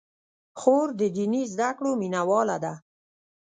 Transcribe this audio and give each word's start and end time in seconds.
خور 0.59 0.87
د 0.99 1.01
دیني 1.15 1.41
زدکړو 1.53 1.91
مینه 2.01 2.21
واله 2.29 2.57
ده. 2.63 2.73